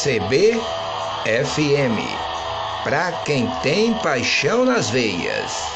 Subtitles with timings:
[0.00, 0.60] CBFM,
[2.84, 5.66] para quem tem paixão nas veias.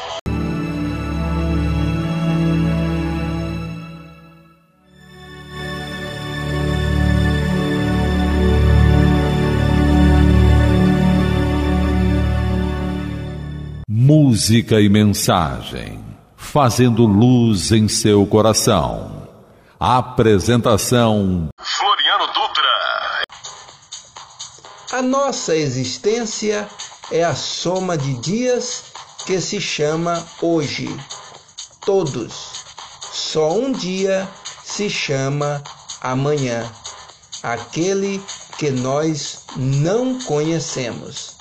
[13.89, 15.99] Música e mensagem,
[16.37, 19.27] fazendo luz em seu coração.
[19.77, 21.49] Apresentação
[24.93, 26.69] A nossa existência
[27.11, 28.83] é a soma de dias
[29.25, 30.87] que se chama hoje.
[31.83, 32.63] Todos.
[33.11, 34.29] Só um dia
[34.63, 35.63] se chama
[35.99, 36.71] amanhã,
[37.41, 38.21] aquele
[38.59, 41.37] que nós não conhecemos.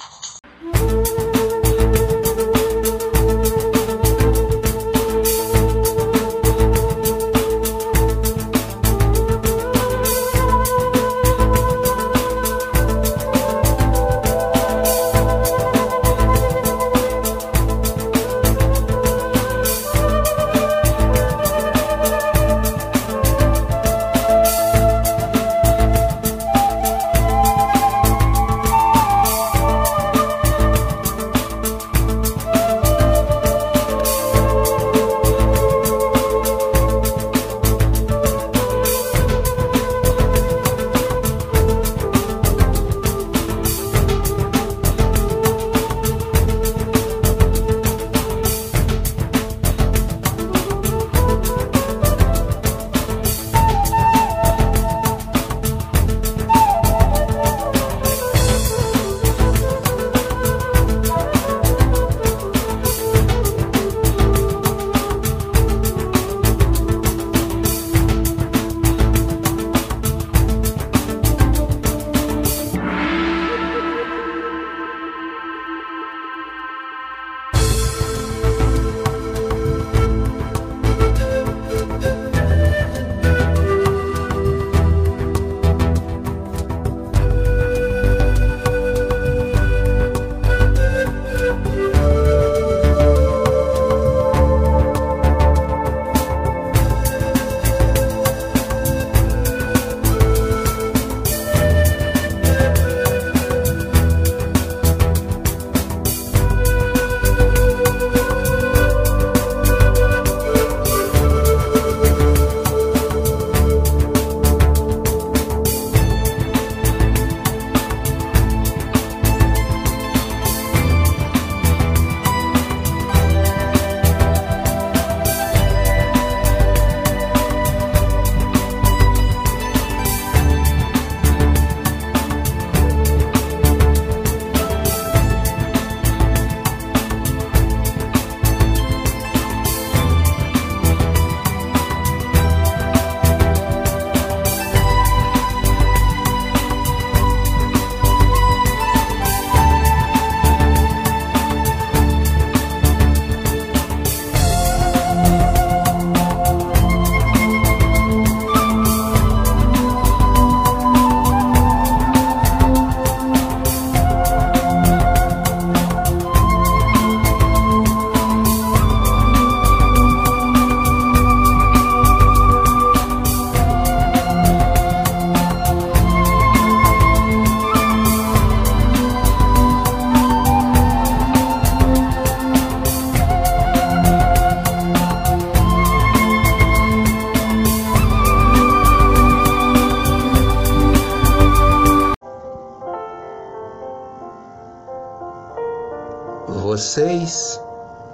[196.72, 197.60] Vocês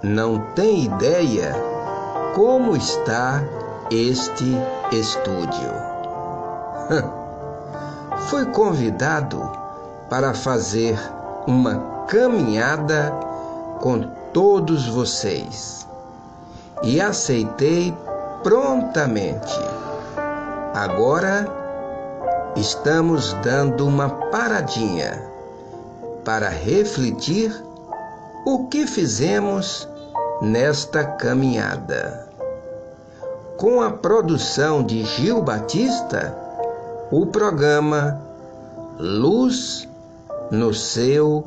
[0.02, 1.54] não têm ideia
[2.34, 3.40] como está
[3.88, 4.52] este
[4.90, 5.72] estúdio.
[8.26, 9.48] Fui convidado
[10.10, 10.98] para fazer
[11.46, 11.76] uma
[12.08, 13.12] caminhada
[13.80, 14.00] com
[14.32, 15.86] todos vocês
[16.82, 17.96] e aceitei
[18.42, 19.56] prontamente.
[20.74, 21.46] Agora
[22.56, 25.22] estamos dando uma paradinha
[26.24, 27.67] para refletir
[28.44, 29.88] o que fizemos
[30.40, 32.28] nesta caminhada.
[33.56, 36.36] Com a produção de Gil Batista,
[37.10, 38.20] o programa
[38.98, 39.88] Luz
[40.50, 41.44] no seu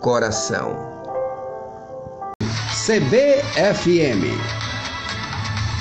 [0.00, 0.76] coração.
[2.86, 4.67] CBFM